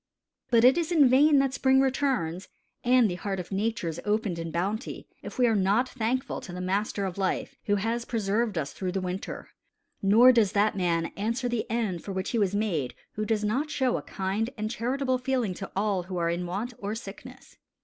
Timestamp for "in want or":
16.31-16.95